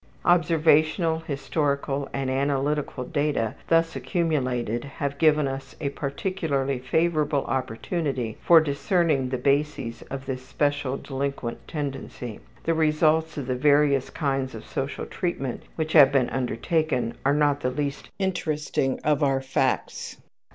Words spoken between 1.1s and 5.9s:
historical, and analytical data thus accumulated have given us a